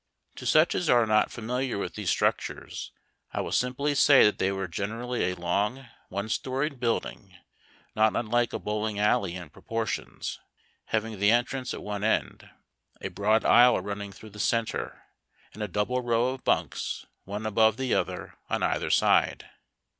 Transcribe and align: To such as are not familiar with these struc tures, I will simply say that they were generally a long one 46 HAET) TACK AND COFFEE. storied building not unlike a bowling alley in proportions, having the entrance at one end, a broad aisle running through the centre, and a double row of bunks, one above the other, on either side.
To 0.37 0.47
such 0.47 0.73
as 0.73 0.89
are 0.89 1.05
not 1.05 1.29
familiar 1.29 1.77
with 1.77 1.93
these 1.93 2.09
struc 2.11 2.37
tures, 2.39 2.89
I 3.33 3.41
will 3.41 3.51
simply 3.51 3.93
say 3.93 4.23
that 4.25 4.39
they 4.39 4.51
were 4.51 4.67
generally 4.67 5.25
a 5.29 5.35
long 5.35 5.85
one 6.09 6.23
46 6.23 6.23
HAET) 6.23 6.23
TACK 6.23 6.23
AND 6.23 6.23
COFFEE. 6.23 6.41
storied 6.41 6.79
building 6.79 7.35
not 7.95 8.15
unlike 8.15 8.51
a 8.51 8.57
bowling 8.57 8.97
alley 8.99 9.35
in 9.35 9.51
proportions, 9.51 10.39
having 10.85 11.19
the 11.19 11.29
entrance 11.29 11.75
at 11.75 11.83
one 11.83 12.03
end, 12.03 12.49
a 12.99 13.09
broad 13.09 13.45
aisle 13.45 13.79
running 13.79 14.11
through 14.11 14.31
the 14.31 14.39
centre, 14.39 15.03
and 15.53 15.61
a 15.61 15.67
double 15.67 16.01
row 16.01 16.29
of 16.29 16.43
bunks, 16.43 17.05
one 17.25 17.45
above 17.45 17.77
the 17.77 17.93
other, 17.93 18.33
on 18.49 18.63
either 18.63 18.89
side. 18.89 19.51